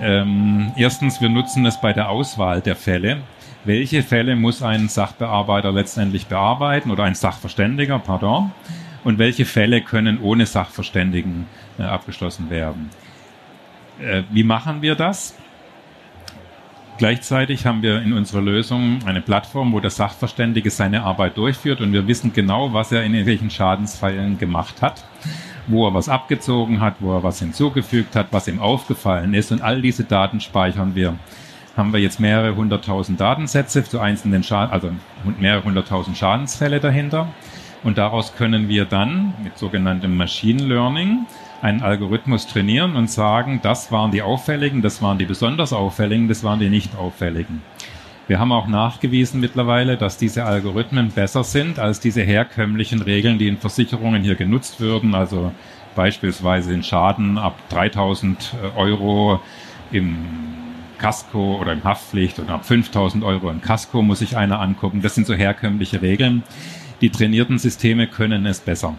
Ähm, 0.00 0.72
erstens, 0.76 1.20
wir 1.20 1.28
nutzen 1.28 1.66
es 1.66 1.80
bei 1.80 1.92
der 1.92 2.08
Auswahl 2.08 2.60
der 2.60 2.76
Fälle. 2.76 3.18
Welche 3.64 4.02
Fälle 4.02 4.36
muss 4.36 4.62
ein 4.62 4.88
Sachbearbeiter 4.88 5.72
letztendlich 5.72 6.26
bearbeiten 6.26 6.90
oder 6.90 7.04
ein 7.04 7.14
Sachverständiger, 7.14 7.98
pardon? 7.98 8.52
Und 9.04 9.18
welche 9.18 9.44
Fälle 9.44 9.82
können 9.82 10.20
ohne 10.20 10.46
Sachverständigen 10.46 11.46
äh, 11.78 11.82
abgeschlossen 11.82 12.48
werden? 12.48 12.90
Äh, 14.00 14.22
wie 14.30 14.44
machen 14.44 14.80
wir 14.80 14.94
das? 14.94 15.36
Gleichzeitig 17.00 17.64
haben 17.64 17.80
wir 17.80 18.02
in 18.02 18.12
unserer 18.12 18.42
Lösung 18.42 18.98
eine 19.06 19.22
Plattform, 19.22 19.72
wo 19.72 19.80
der 19.80 19.88
Sachverständige 19.88 20.68
seine 20.68 21.02
Arbeit 21.02 21.38
durchführt 21.38 21.80
und 21.80 21.94
wir 21.94 22.06
wissen 22.06 22.34
genau, 22.34 22.74
was 22.74 22.92
er 22.92 23.02
in 23.04 23.14
welchen 23.24 23.48
Schadensfällen 23.48 24.36
gemacht 24.36 24.82
hat, 24.82 25.02
wo 25.66 25.88
er 25.88 25.94
was 25.94 26.10
abgezogen 26.10 26.82
hat, 26.82 26.96
wo 27.00 27.14
er 27.14 27.22
was 27.22 27.38
hinzugefügt 27.38 28.14
hat, 28.16 28.26
was 28.32 28.48
ihm 28.48 28.58
aufgefallen 28.58 29.32
ist 29.32 29.50
und 29.50 29.62
all 29.62 29.80
diese 29.80 30.04
Daten 30.04 30.40
speichern 30.40 30.94
wir. 30.94 31.16
Haben 31.74 31.94
wir 31.94 32.00
jetzt 32.00 32.20
mehrere 32.20 32.54
hunderttausend 32.54 33.18
Datensätze 33.18 33.82
zu 33.82 33.98
einzelnen 33.98 34.42
Schaden, 34.42 34.70
also 34.70 34.90
mehrere 35.38 35.64
hunderttausend 35.64 36.18
Schadensfälle 36.18 36.80
dahinter 36.80 37.28
und 37.82 37.96
daraus 37.96 38.34
können 38.34 38.68
wir 38.68 38.84
dann 38.84 39.32
mit 39.42 39.56
sogenanntem 39.56 40.18
Machine 40.18 40.64
Learning 40.64 41.24
einen 41.62 41.82
Algorithmus 41.82 42.46
trainieren 42.46 42.96
und 42.96 43.10
sagen, 43.10 43.60
das 43.62 43.92
waren 43.92 44.10
die 44.10 44.22
auffälligen, 44.22 44.82
das 44.82 45.02
waren 45.02 45.18
die 45.18 45.26
besonders 45.26 45.72
auffälligen, 45.72 46.28
das 46.28 46.42
waren 46.42 46.58
die 46.58 46.70
nicht 46.70 46.96
auffälligen. 46.96 47.62
Wir 48.28 48.38
haben 48.38 48.52
auch 48.52 48.68
nachgewiesen 48.68 49.40
mittlerweile, 49.40 49.96
dass 49.96 50.16
diese 50.16 50.44
Algorithmen 50.44 51.10
besser 51.10 51.42
sind 51.42 51.78
als 51.78 51.98
diese 51.98 52.22
herkömmlichen 52.22 53.02
Regeln, 53.02 53.38
die 53.38 53.48
in 53.48 53.58
Versicherungen 53.58 54.22
hier 54.22 54.36
genutzt 54.36 54.80
würden, 54.80 55.14
also 55.14 55.52
beispielsweise 55.96 56.70
den 56.70 56.84
Schaden 56.84 57.38
ab 57.38 57.58
3000 57.70 58.54
Euro 58.76 59.40
im 59.90 60.16
Casco 60.98 61.58
oder 61.60 61.72
im 61.72 61.82
Haftpflicht 61.82 62.38
oder 62.38 62.54
ab 62.54 62.64
5000 62.64 63.24
Euro 63.24 63.50
im 63.50 63.60
Casco 63.60 64.02
muss 64.02 64.20
sich 64.20 64.36
einer 64.36 64.60
angucken. 64.60 65.02
Das 65.02 65.14
sind 65.14 65.26
so 65.26 65.34
herkömmliche 65.34 66.00
Regeln. 66.00 66.42
Die 67.00 67.10
trainierten 67.10 67.58
Systeme 67.58 68.06
können 68.06 68.46
es 68.46 68.60
besser. 68.60 68.94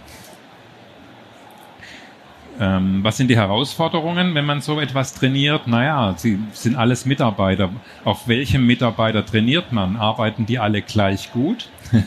Ähm, 2.60 3.04
was 3.04 3.18
sind 3.18 3.30
die 3.30 3.38
Herausforderungen, 3.38 4.36
wenn 4.36 4.46
man 4.46 4.62
so 4.62 4.80
etwas 4.80 5.14
trainiert? 5.14 5.68
Naja, 5.68 6.14
sie 6.18 6.40
sind 6.54 6.76
alles 6.76 7.06
Mitarbeiter. 7.06 7.70
Auf 8.04 8.28
welchem 8.28 8.66
Mitarbeiter 8.68 9.26
trainiert 9.26 9.72
man? 9.72 9.96
Arbeiten 9.96 10.46
die 10.46 10.60
alle 10.60 10.82
gleich 10.82 11.32
gut? 11.32 11.70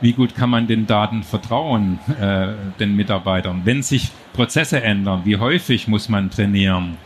Wie 0.00 0.12
gut 0.12 0.34
kann 0.34 0.48
man 0.48 0.66
den 0.66 0.86
Daten 0.86 1.22
vertrauen, 1.22 1.98
äh, 2.18 2.48
den 2.78 2.96
Mitarbeitern? 2.96 3.62
Wenn 3.64 3.82
sich 3.82 4.10
Prozesse 4.32 4.82
ändern, 4.82 5.22
wie 5.24 5.36
häufig 5.36 5.88
muss 5.88 6.08
man 6.08 6.30
trainieren? 6.30 6.96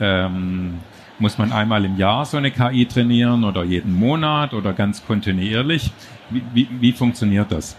Ähm, 0.00 0.78
muss 1.18 1.36
man 1.36 1.52
einmal 1.52 1.84
im 1.84 1.98
Jahr 1.98 2.24
so 2.24 2.38
eine 2.38 2.50
KI 2.50 2.86
trainieren 2.86 3.44
oder 3.44 3.64
jeden 3.64 3.94
Monat 3.94 4.54
oder 4.54 4.72
ganz 4.72 5.04
kontinuierlich? 5.04 5.90
Wie, 6.30 6.42
wie, 6.54 6.68
wie 6.80 6.92
funktioniert 6.92 7.52
das? 7.52 7.76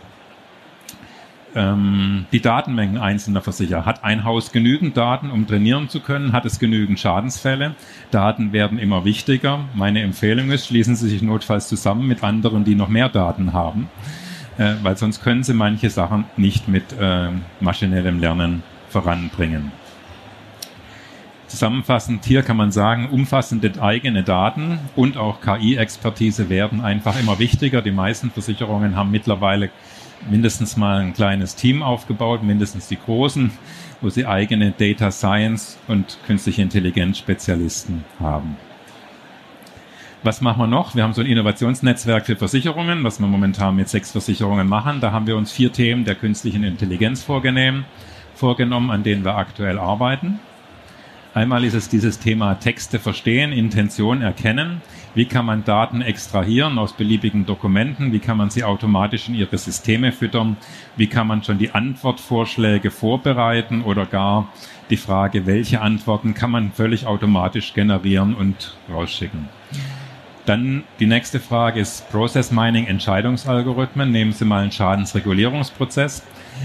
Ähm, 1.56 2.26
die 2.32 2.42
Datenmengen 2.42 2.98
einzelner 2.98 3.42
Versicherer. 3.42 3.86
Hat 3.86 4.04
ein 4.04 4.24
Haus 4.24 4.52
genügend 4.52 4.98
Daten, 4.98 5.32
um 5.32 5.48
trainieren 5.48 5.90
zu 5.90 6.00
können? 6.00 6.34
Hat 6.34 6.46
es 6.46 6.60
genügend 6.60 7.00
Schadensfälle? 7.00 7.76
Daten 8.12 8.54
werden 8.54 8.80
immer 8.80 9.06
wichtiger. 9.06 9.66
Meine 9.74 10.02
Empfehlung 10.02 10.52
ist, 10.52 10.68
schließen 10.68 10.96
Sie 10.96 11.10
sich 11.10 11.22
notfalls 11.22 11.68
zusammen 11.68 12.08
mit 12.08 12.24
anderen, 12.24 12.64
die 12.64 12.76
noch 12.76 12.90
mehr 12.90 13.10
Daten 13.10 13.54
haben, 13.54 13.90
äh, 14.58 14.74
weil 14.82 14.98
sonst 14.98 15.24
können 15.24 15.44
Sie 15.44 15.54
manche 15.54 15.90
Sachen 15.90 16.26
nicht 16.38 16.68
mit 16.68 16.86
äh, 17.00 17.30
maschinellem 17.60 18.20
Lernen 18.20 18.64
voranbringen. 18.90 19.72
Zusammenfassend 21.54 22.26
hier 22.26 22.42
kann 22.42 22.58
man 22.58 22.72
sagen, 22.72 23.10
umfassende 23.12 23.80
eigene 23.80 24.24
Daten 24.24 24.80
und 24.96 25.18
auch 25.18 25.40
KI-Expertise 25.40 26.50
werden 26.50 26.82
einfach 26.82 27.20
immer 27.20 27.38
wichtiger. 27.38 27.84
Die 27.84 27.92
meisten 27.92 28.32
Versicherungen 28.32 28.96
haben 28.96 29.12
mittlerweile 29.12 29.70
mindestens 30.30 30.78
mal 30.78 31.00
ein 31.00 31.14
kleines 31.14 31.56
Team 31.56 31.84
aufgebaut, 31.84 32.44
mindestens 32.44 32.88
die 32.88 32.98
großen, 32.98 33.52
wo 34.02 34.10
sie 34.10 34.26
eigene 34.26 34.72
Data 34.72 35.12
Science 35.12 35.78
und 35.88 36.18
künstliche 36.26 36.62
Intelligenz 36.62 37.18
Spezialisten 37.18 38.04
haben. 38.20 38.58
Was 40.24 40.40
machen 40.40 40.60
wir 40.60 40.68
noch? 40.68 40.96
Wir 40.96 41.04
haben 41.04 41.14
so 41.14 41.22
ein 41.22 41.28
Innovationsnetzwerk 41.28 42.26
für 42.26 42.38
Versicherungen, 42.38 43.04
was 43.04 43.20
wir 43.20 43.28
momentan 43.28 43.76
mit 43.76 43.90
sechs 43.90 44.12
Versicherungen 44.12 44.70
machen. 44.70 45.02
Da 45.02 45.12
haben 45.12 45.28
wir 45.28 45.36
uns 45.36 45.52
vier 45.52 45.74
Themen 45.74 46.06
der 46.06 46.16
künstlichen 46.16 46.64
Intelligenz 46.64 47.24
vorgenommen, 47.24 47.86
vorgenommen 48.34 48.90
an 48.90 49.04
denen 49.04 49.26
wir 49.26 49.36
aktuell 49.36 49.78
arbeiten. 49.78 50.40
Einmal 51.36 51.64
ist 51.64 51.74
es 51.74 51.90
dieses 51.90 52.20
Thema 52.20 52.54
Texte 52.60 53.00
verstehen, 53.00 53.52
Intention 53.54 54.22
erkennen. 54.22 54.84
Wie 55.16 55.26
kann 55.26 55.48
man 55.48 55.64
Daten 55.64 56.02
extrahieren 56.02 56.78
aus 56.78 56.94
beliebigen 56.94 57.48
Dokumenten? 57.48 58.12
Wie 58.12 58.20
kann 58.20 58.38
man 58.38 58.52
sie 58.52 58.64
automatisch 58.64 59.30
in 59.30 59.34
ihre 59.34 59.58
Systeme 59.58 60.12
füttern? 60.12 60.58
Wie 60.96 61.08
kann 61.08 61.26
man 61.26 61.44
schon 61.44 61.58
die 61.58 61.72
Antwortvorschläge 61.72 62.92
vorbereiten 62.92 63.82
oder 63.82 64.06
gar 64.06 64.54
die 64.92 64.98
Frage, 64.98 65.48
welche 65.48 65.82
Antworten 65.82 66.36
kann 66.36 66.52
man 66.52 66.72
völlig 66.72 67.08
automatisch 67.08 67.74
generieren 67.74 68.36
und 68.36 68.78
rausschicken? 68.92 69.50
Dann 70.46 70.84
die 71.00 71.08
nächste 71.08 71.40
Frage 71.40 71.80
ist 71.80 72.12
Process 72.12 72.52
Mining 72.52 72.86
Entscheidungsalgorithmen. 72.86 74.12
Nehmen 74.12 74.34
Sie 74.34 74.46
mal 74.46 74.62
einen 74.62 74.72
Schadensregulierungsprozess. 74.72 76.22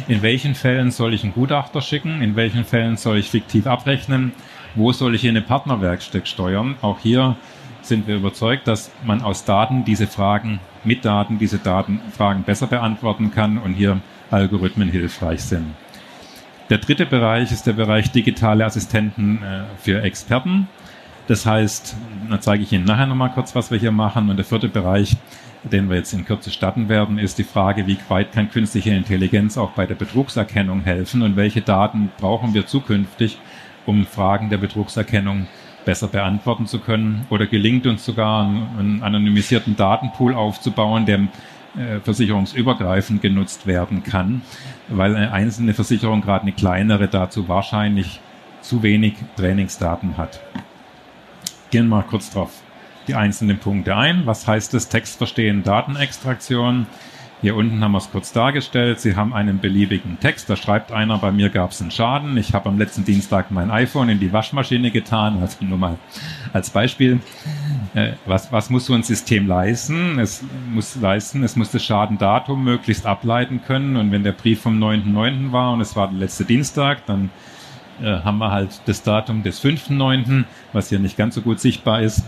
In 0.08 0.20
welchen 0.20 0.54
Fällen 0.54 0.90
soll 0.90 1.14
ich 1.14 1.22
einen 1.22 1.32
Gutachter 1.32 1.80
schicken? 1.80 2.20
In 2.20 2.36
welchen 2.36 2.64
Fällen 2.64 2.98
soll 2.98 3.16
ich 3.16 3.30
fiktiv 3.30 3.66
abrechnen? 3.66 4.32
Wo 4.78 4.92
soll 4.92 5.16
ich 5.16 5.24
in 5.24 5.30
eine 5.30 5.42
Partnerwerkstatt 5.42 6.28
steuern? 6.28 6.76
Auch 6.82 7.00
hier 7.00 7.34
sind 7.82 8.06
wir 8.06 8.14
überzeugt, 8.14 8.68
dass 8.68 8.92
man 9.04 9.22
aus 9.22 9.44
Daten 9.44 9.84
diese 9.84 10.06
Fragen, 10.06 10.60
mit 10.84 11.04
Daten 11.04 11.40
diese 11.40 11.58
Datenfragen 11.58 12.44
besser 12.44 12.68
beantworten 12.68 13.32
kann 13.32 13.58
und 13.58 13.74
hier 13.74 14.00
Algorithmen 14.30 14.88
hilfreich 14.88 15.42
sind. 15.42 15.74
Der 16.70 16.78
dritte 16.78 17.06
Bereich 17.06 17.50
ist 17.50 17.66
der 17.66 17.72
Bereich 17.72 18.12
digitale 18.12 18.64
Assistenten 18.64 19.42
äh, 19.42 19.64
für 19.82 20.00
Experten. 20.02 20.68
Das 21.26 21.44
heißt, 21.44 21.96
da 22.30 22.40
zeige 22.40 22.62
ich 22.62 22.72
Ihnen 22.72 22.84
nachher 22.84 23.08
nochmal 23.08 23.32
kurz, 23.32 23.56
was 23.56 23.72
wir 23.72 23.78
hier 23.78 23.90
machen. 23.90 24.30
Und 24.30 24.36
der 24.36 24.44
vierte 24.44 24.68
Bereich, 24.68 25.16
den 25.64 25.90
wir 25.90 25.96
jetzt 25.96 26.12
in 26.12 26.24
Kürze 26.24 26.52
starten 26.52 26.88
werden, 26.88 27.18
ist 27.18 27.38
die 27.38 27.44
Frage, 27.44 27.88
wie 27.88 27.98
weit 28.08 28.30
kann 28.30 28.48
künstliche 28.48 28.90
Intelligenz 28.90 29.58
auch 29.58 29.72
bei 29.72 29.86
der 29.86 29.96
Betrugserkennung 29.96 30.82
helfen 30.82 31.22
und 31.22 31.34
welche 31.34 31.62
Daten 31.62 32.12
brauchen 32.20 32.54
wir 32.54 32.68
zukünftig, 32.68 33.38
um 33.88 34.04
Fragen 34.04 34.50
der 34.50 34.58
Betrugserkennung 34.58 35.46
besser 35.84 36.08
beantworten 36.08 36.66
zu 36.66 36.78
können. 36.78 37.26
Oder 37.30 37.46
gelingt 37.46 37.86
uns 37.86 38.04
sogar 38.04 38.44
einen 38.44 39.02
anonymisierten 39.02 39.76
Datenpool 39.76 40.34
aufzubauen, 40.34 41.06
der 41.06 41.20
äh, 41.76 42.00
versicherungsübergreifend 42.02 43.22
genutzt 43.22 43.66
werden 43.66 44.02
kann, 44.02 44.42
weil 44.88 45.16
eine 45.16 45.32
einzelne 45.32 45.72
Versicherung, 45.72 46.20
gerade 46.20 46.42
eine 46.42 46.52
kleinere, 46.52 47.08
dazu 47.08 47.48
wahrscheinlich 47.48 48.20
zu 48.60 48.82
wenig 48.82 49.14
Trainingsdaten 49.36 50.18
hat. 50.18 50.40
Gehen 51.70 51.88
wir 51.88 51.96
mal 51.96 52.02
kurz 52.02 52.30
drauf 52.30 52.50
die 53.06 53.14
einzelnen 53.14 53.58
Punkte 53.58 53.96
ein. 53.96 54.26
Was 54.26 54.46
heißt 54.46 54.74
das 54.74 54.90
Textverstehen, 54.90 55.62
Datenextraktion? 55.62 56.86
Hier 57.40 57.54
unten 57.54 57.84
haben 57.84 57.92
wir 57.92 57.98
es 57.98 58.10
kurz 58.10 58.32
dargestellt. 58.32 58.98
Sie 58.98 59.14
haben 59.14 59.32
einen 59.32 59.60
beliebigen 59.60 60.18
Text. 60.18 60.50
Da 60.50 60.56
schreibt 60.56 60.90
einer, 60.90 61.18
bei 61.18 61.30
mir 61.30 61.50
gab 61.50 61.70
es 61.70 61.80
einen 61.80 61.92
Schaden. 61.92 62.36
Ich 62.36 62.52
habe 62.52 62.68
am 62.68 62.78
letzten 62.78 63.04
Dienstag 63.04 63.52
mein 63.52 63.70
iPhone 63.70 64.08
in 64.08 64.18
die 64.18 64.32
Waschmaschine 64.32 64.90
getan. 64.90 65.38
Also 65.40 65.64
nur 65.64 65.78
mal 65.78 65.98
als 66.52 66.70
Beispiel. 66.70 67.20
Äh, 67.94 68.14
was, 68.26 68.50
was 68.50 68.70
muss 68.70 68.86
so 68.86 68.94
ein 68.94 69.04
System 69.04 69.46
leisten? 69.46 70.18
Es 70.18 70.42
muss 70.72 70.96
leisten, 70.96 71.44
es 71.44 71.54
muss 71.54 71.70
das 71.70 71.84
Schadendatum 71.84 72.64
möglichst 72.64 73.06
ableiten 73.06 73.60
können. 73.64 73.96
Und 73.96 74.10
wenn 74.10 74.24
der 74.24 74.32
Brief 74.32 74.62
vom 74.62 74.82
9.9. 74.82 75.52
war 75.52 75.72
und 75.72 75.80
es 75.80 75.94
war 75.94 76.08
der 76.08 76.18
letzte 76.18 76.44
Dienstag, 76.44 77.06
dann 77.06 77.30
äh, 78.02 78.20
haben 78.20 78.38
wir 78.38 78.50
halt 78.50 78.80
das 78.86 79.04
Datum 79.04 79.44
des 79.44 79.62
5.9., 79.62 80.44
was 80.72 80.88
hier 80.88 80.98
nicht 80.98 81.16
ganz 81.16 81.36
so 81.36 81.42
gut 81.42 81.60
sichtbar 81.60 82.02
ist. 82.02 82.24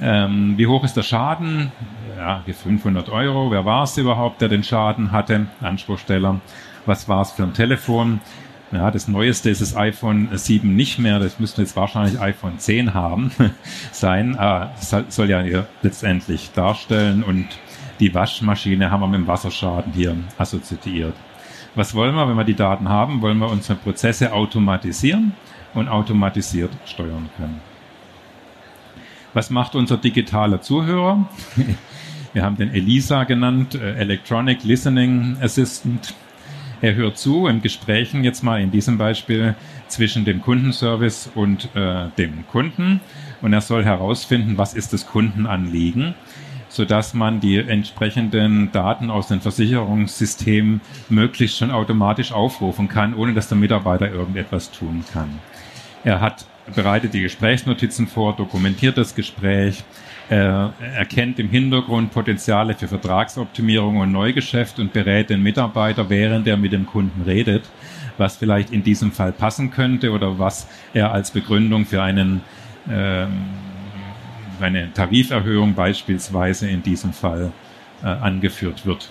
Ähm, 0.00 0.54
wie 0.56 0.66
hoch 0.66 0.82
ist 0.82 0.96
der 0.96 1.02
Schaden? 1.02 1.72
Ja, 2.20 2.44
500 2.46 3.08
Euro. 3.08 3.50
Wer 3.50 3.64
war 3.64 3.84
es 3.84 3.96
überhaupt, 3.96 4.42
der 4.42 4.50
den 4.50 4.62
Schaden 4.62 5.10
hatte? 5.10 5.46
Anspruchsteller. 5.62 6.38
Was 6.84 7.08
war 7.08 7.22
es 7.22 7.30
für 7.30 7.44
ein 7.44 7.54
Telefon? 7.54 8.20
Ja, 8.72 8.90
das 8.90 9.08
neueste 9.08 9.48
ist 9.48 9.62
das 9.62 9.74
iPhone 9.74 10.28
7 10.30 10.76
nicht 10.76 10.98
mehr. 10.98 11.18
Das 11.18 11.40
müsste 11.40 11.62
jetzt 11.62 11.76
wahrscheinlich 11.76 12.20
iPhone 12.20 12.58
10 12.58 12.92
haben 12.92 13.30
sein. 13.92 14.34
Das 14.34 14.94
soll 15.08 15.30
ja 15.30 15.64
letztendlich 15.80 16.50
darstellen. 16.52 17.22
Und 17.22 17.46
die 18.00 18.12
Waschmaschine 18.12 18.90
haben 18.90 19.00
wir 19.00 19.08
mit 19.08 19.20
dem 19.20 19.26
Wasserschaden 19.26 19.94
hier 19.94 20.14
assoziiert. 20.36 21.14
Was 21.74 21.94
wollen 21.94 22.14
wir, 22.14 22.28
wenn 22.28 22.36
wir 22.36 22.44
die 22.44 22.54
Daten 22.54 22.90
haben? 22.90 23.22
Wollen 23.22 23.38
wir 23.38 23.48
unsere 23.48 23.78
Prozesse 23.78 24.34
automatisieren 24.34 25.32
und 25.72 25.88
automatisiert 25.88 26.70
steuern 26.84 27.30
können. 27.38 27.69
Was 29.32 29.50
macht 29.50 29.74
unser 29.74 29.96
digitaler 29.96 30.60
Zuhörer? 30.60 31.28
Wir 32.32 32.42
haben 32.42 32.56
den 32.56 32.72
ELISA 32.72 33.24
genannt, 33.24 33.74
äh, 33.74 33.94
Electronic 33.94 34.64
Listening 34.64 35.36
Assistant. 35.40 36.14
Er 36.80 36.94
hört 36.94 37.18
zu 37.18 37.46
in 37.46 37.60
Gesprächen, 37.60 38.24
jetzt 38.24 38.42
mal 38.42 38.60
in 38.60 38.70
diesem 38.70 38.98
Beispiel, 38.98 39.54
zwischen 39.88 40.24
dem 40.24 40.40
Kundenservice 40.40 41.30
und 41.34 41.68
äh, 41.74 42.08
dem 42.16 42.46
Kunden. 42.48 43.00
Und 43.42 43.52
er 43.52 43.60
soll 43.60 43.84
herausfinden, 43.84 44.58
was 44.58 44.74
ist 44.74 44.92
das 44.92 45.06
Kundenanliegen, 45.06 46.14
sodass 46.68 47.14
man 47.14 47.40
die 47.40 47.58
entsprechenden 47.58 48.72
Daten 48.72 49.10
aus 49.10 49.28
den 49.28 49.40
Versicherungssystemen 49.40 50.80
möglichst 51.08 51.58
schon 51.58 51.70
automatisch 51.70 52.32
aufrufen 52.32 52.88
kann, 52.88 53.14
ohne 53.14 53.34
dass 53.34 53.48
der 53.48 53.58
Mitarbeiter 53.58 54.10
irgendetwas 54.10 54.70
tun 54.70 55.04
kann. 55.12 55.38
Er 56.04 56.20
hat 56.20 56.46
bereitet 56.74 57.14
die 57.14 57.22
Gesprächsnotizen 57.22 58.06
vor, 58.06 58.36
dokumentiert 58.36 58.96
das 58.96 59.14
Gespräch, 59.14 59.84
er 60.30 60.74
erkennt 60.94 61.40
im 61.40 61.48
Hintergrund 61.48 62.12
Potenziale 62.12 62.74
für 62.74 62.86
Vertragsoptimierung 62.86 63.96
und 63.96 64.12
Neugeschäft 64.12 64.78
und 64.78 64.92
berät 64.92 65.28
den 65.28 65.42
Mitarbeiter, 65.42 66.08
während 66.08 66.46
er 66.46 66.56
mit 66.56 66.72
dem 66.72 66.86
Kunden 66.86 67.22
redet, 67.22 67.68
was 68.16 68.36
vielleicht 68.36 68.70
in 68.70 68.84
diesem 68.84 69.10
Fall 69.10 69.32
passen 69.32 69.72
könnte 69.72 70.12
oder 70.12 70.38
was 70.38 70.68
er 70.94 71.10
als 71.10 71.32
Begründung 71.32 71.84
für 71.84 72.00
einen, 72.00 72.42
äh, 72.88 73.26
eine 74.60 74.92
Tariferhöhung 74.92 75.74
beispielsweise 75.74 76.70
in 76.70 76.84
diesem 76.84 77.12
Fall 77.12 77.50
äh, 78.04 78.06
angeführt 78.06 78.86
wird. 78.86 79.10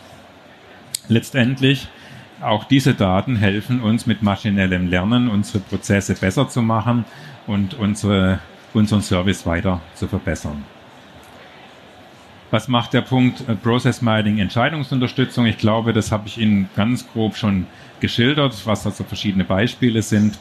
Letztendlich 1.09 1.89
auch 2.39 2.63
diese 2.63 2.93
Daten 2.93 3.35
helfen 3.35 3.81
uns 3.81 4.05
mit 4.05 4.21
maschinellem 4.21 4.87
Lernen 4.87 5.27
unsere 5.27 5.59
Prozesse 5.59 6.13
besser 6.13 6.47
zu 6.47 6.61
machen 6.61 7.03
und 7.49 7.73
unsere, 7.73 8.39
unseren 8.73 9.01
Service 9.01 9.45
weiter 9.45 9.81
zu 9.95 10.07
verbessern. 10.07 10.63
Was 12.51 12.67
macht 12.67 12.93
der 12.93 13.01
Punkt 13.01 13.47
äh, 13.47 13.55
Process 13.55 14.01
Mining 14.01 14.37
Entscheidungsunterstützung? 14.39 15.45
Ich 15.47 15.57
glaube, 15.57 15.91
das 15.91 16.11
habe 16.11 16.27
ich 16.27 16.37
Ihnen 16.37 16.69
ganz 16.75 17.11
grob 17.11 17.35
schon 17.35 17.67
geschildert, 17.99 18.55
was 18.65 18.85
also 18.85 19.03
verschiedene 19.03 19.43
Beispiele 19.43 20.01
sind. 20.01 20.39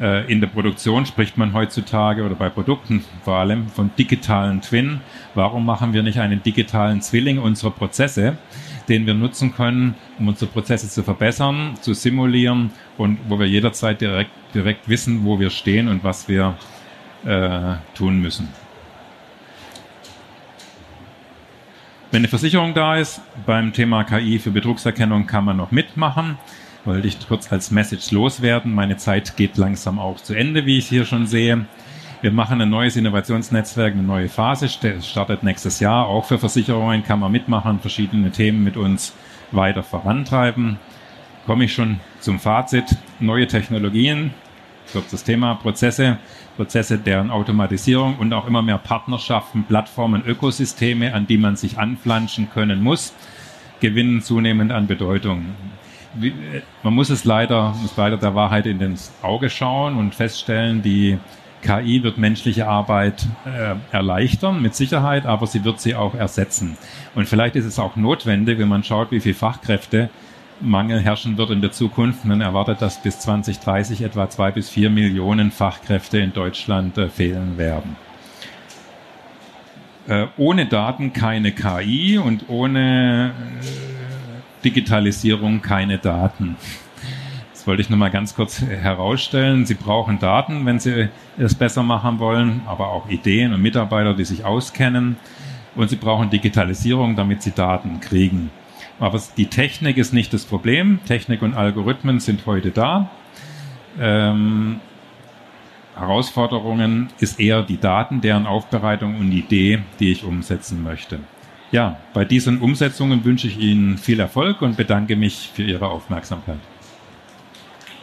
Äh, 0.00 0.30
in 0.32 0.40
der 0.40 0.48
Produktion 0.48 1.06
spricht 1.06 1.36
man 1.36 1.52
heutzutage 1.52 2.24
oder 2.24 2.34
bei 2.34 2.48
Produkten 2.50 3.04
vor 3.24 3.36
allem 3.36 3.68
von 3.68 3.90
digitalen 3.98 4.60
Twin. 4.60 5.00
Warum 5.34 5.66
machen 5.66 5.92
wir 5.92 6.02
nicht 6.02 6.18
einen 6.18 6.42
digitalen 6.42 7.02
Zwilling 7.02 7.38
unserer 7.38 7.70
Prozesse, 7.72 8.36
den 8.88 9.06
wir 9.06 9.14
nutzen 9.14 9.54
können, 9.54 9.94
um 10.18 10.28
unsere 10.28 10.50
Prozesse 10.50 10.88
zu 10.88 11.02
verbessern, 11.02 11.74
zu 11.80 11.94
simulieren 11.94 12.70
und 12.98 13.18
wo 13.28 13.38
wir 13.38 13.46
jederzeit 13.46 14.00
direkt, 14.00 14.30
direkt 14.54 14.88
wissen, 14.88 15.24
wo 15.24 15.40
wir 15.40 15.50
stehen 15.50 15.88
und 15.88 16.04
was 16.04 16.28
wir 16.28 16.56
äh, 17.24 17.76
tun 17.94 18.20
müssen. 18.20 18.48
Wenn 22.10 22.20
eine 22.20 22.28
Versicherung 22.28 22.74
da 22.74 22.96
ist, 22.96 23.20
beim 23.44 23.72
Thema 23.72 24.04
KI 24.04 24.38
für 24.38 24.52
Betrugserkennung 24.52 25.26
kann 25.26 25.44
man 25.44 25.56
noch 25.56 25.72
mitmachen. 25.72 26.38
Wollte 26.84 27.08
ich 27.08 27.26
kurz 27.26 27.50
als 27.50 27.72
Message 27.72 28.12
loswerden. 28.12 28.72
Meine 28.72 28.96
Zeit 28.98 29.36
geht 29.36 29.56
langsam 29.56 29.98
auch 29.98 30.20
zu 30.20 30.34
Ende, 30.34 30.64
wie 30.64 30.78
ich 30.78 30.86
hier 30.86 31.06
schon 31.06 31.26
sehe. 31.26 31.66
Wir 32.24 32.32
machen 32.32 32.58
ein 32.58 32.70
neues 32.70 32.96
Innovationsnetzwerk, 32.96 33.92
eine 33.92 34.02
neue 34.02 34.30
Phase, 34.30 34.70
startet 34.70 35.42
nächstes 35.42 35.78
Jahr. 35.78 36.06
Auch 36.06 36.24
für 36.24 36.38
Versicherungen 36.38 37.04
kann 37.04 37.20
man 37.20 37.30
mitmachen, 37.30 37.80
verschiedene 37.80 38.30
Themen 38.30 38.64
mit 38.64 38.78
uns 38.78 39.14
weiter 39.52 39.82
vorantreiben. 39.82 40.78
Komme 41.44 41.66
ich 41.66 41.74
schon 41.74 42.00
zum 42.20 42.38
Fazit. 42.38 42.96
Neue 43.20 43.46
Technologien, 43.46 44.30
kurzes 44.90 45.22
Thema, 45.22 45.56
Prozesse, 45.56 46.16
Prozesse 46.56 46.96
deren 46.96 47.30
Automatisierung 47.30 48.16
und 48.16 48.32
auch 48.32 48.46
immer 48.46 48.62
mehr 48.62 48.78
Partnerschaften, 48.78 49.64
Plattformen, 49.64 50.24
Ökosysteme, 50.24 51.12
an 51.12 51.26
die 51.26 51.36
man 51.36 51.56
sich 51.56 51.76
anflanschen 51.76 52.48
können 52.48 52.82
muss, 52.82 53.12
gewinnen 53.80 54.22
zunehmend 54.22 54.72
an 54.72 54.86
Bedeutung. 54.86 55.44
Man 56.82 56.94
muss 56.94 57.10
es 57.10 57.26
leider, 57.26 57.74
muss 57.82 57.94
leider 57.98 58.16
der 58.16 58.34
Wahrheit 58.34 58.64
in 58.64 58.78
den 58.78 58.94
Auge 59.20 59.50
schauen 59.50 59.98
und 59.98 60.14
feststellen, 60.14 60.80
die 60.80 61.18
KI 61.64 62.02
wird 62.02 62.18
menschliche 62.18 62.68
Arbeit 62.68 63.26
äh, 63.46 63.74
erleichtern, 63.90 64.62
mit 64.62 64.74
Sicherheit, 64.74 65.26
aber 65.26 65.46
sie 65.46 65.64
wird 65.64 65.80
sie 65.80 65.94
auch 65.94 66.14
ersetzen. 66.14 66.76
Und 67.14 67.28
vielleicht 67.28 67.56
ist 67.56 67.64
es 67.64 67.78
auch 67.78 67.96
notwendig, 67.96 68.58
wenn 68.58 68.68
man 68.68 68.84
schaut, 68.84 69.10
wie 69.10 69.20
viele 69.20 69.34
Fachkräfte 69.34 70.10
Mangel 70.60 71.00
herrschen 71.00 71.36
wird 71.36 71.50
in 71.50 71.60
der 71.60 71.72
Zukunft. 71.72 72.24
Man 72.24 72.40
erwartet, 72.40 72.82
dass 72.82 73.02
bis 73.02 73.18
2030 73.20 74.02
etwa 74.02 74.28
zwei 74.28 74.50
bis 74.50 74.68
vier 74.68 74.90
Millionen 74.90 75.50
Fachkräfte 75.50 76.18
in 76.18 76.32
Deutschland 76.32 76.96
äh, 76.98 77.08
fehlen 77.08 77.58
werden. 77.58 77.96
Äh, 80.06 80.26
ohne 80.36 80.66
Daten 80.66 81.12
keine 81.14 81.52
KI 81.52 82.18
und 82.18 82.48
ohne 82.48 83.32
äh, 83.60 84.64
Digitalisierung 84.64 85.62
keine 85.62 85.98
Daten. 85.98 86.56
Das 87.64 87.68
wollte 87.68 87.80
ich 87.80 87.88
nur 87.88 87.98
mal 87.98 88.10
ganz 88.10 88.34
kurz 88.34 88.60
herausstellen. 88.60 89.64
Sie 89.64 89.72
brauchen 89.72 90.18
Daten, 90.18 90.66
wenn 90.66 90.80
Sie 90.80 91.08
es 91.38 91.54
besser 91.54 91.82
machen 91.82 92.18
wollen, 92.18 92.60
aber 92.66 92.88
auch 92.88 93.08
Ideen 93.08 93.54
und 93.54 93.62
Mitarbeiter, 93.62 94.12
die 94.12 94.26
sich 94.26 94.44
auskennen. 94.44 95.16
Und 95.74 95.88
Sie 95.88 95.96
brauchen 95.96 96.28
Digitalisierung, 96.28 97.16
damit 97.16 97.40
Sie 97.40 97.52
Daten 97.52 98.00
kriegen. 98.00 98.50
Aber 99.00 99.18
die 99.38 99.46
Technik 99.46 99.96
ist 99.96 100.12
nicht 100.12 100.34
das 100.34 100.44
Problem. 100.44 100.98
Technik 101.06 101.40
und 101.40 101.54
Algorithmen 101.54 102.20
sind 102.20 102.44
heute 102.44 102.70
da. 102.70 103.08
Ähm, 103.98 104.80
Herausforderungen 105.96 107.08
ist 107.18 107.40
eher 107.40 107.62
die 107.62 107.80
Daten, 107.80 108.20
deren 108.20 108.46
Aufbereitung 108.46 109.18
und 109.18 109.32
Idee, 109.32 109.78
die 110.00 110.12
ich 110.12 110.24
umsetzen 110.24 110.82
möchte. 110.82 111.20
Ja, 111.70 111.96
bei 112.12 112.26
diesen 112.26 112.60
Umsetzungen 112.60 113.24
wünsche 113.24 113.46
ich 113.46 113.58
Ihnen 113.58 113.96
viel 113.96 114.20
Erfolg 114.20 114.60
und 114.60 114.76
bedanke 114.76 115.16
mich 115.16 115.50
für 115.54 115.62
Ihre 115.62 115.88
Aufmerksamkeit. 115.88 116.58